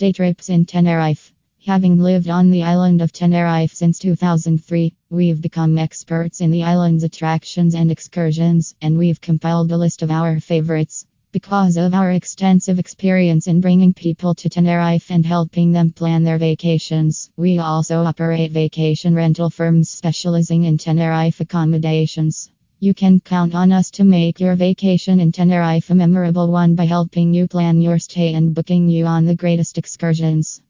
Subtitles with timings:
[0.00, 1.30] Day trips in Tenerife.
[1.66, 7.04] Having lived on the island of Tenerife since 2003, we've become experts in the island's
[7.04, 11.04] attractions and excursions, and we've compiled a list of our favorites.
[11.32, 16.38] Because of our extensive experience in bringing people to Tenerife and helping them plan their
[16.38, 22.50] vacations, we also operate vacation rental firms specializing in Tenerife accommodations.
[22.82, 26.86] You can count on us to make your vacation in Tenerife a memorable one by
[26.86, 30.58] helping you plan your stay and booking you on the greatest excursions.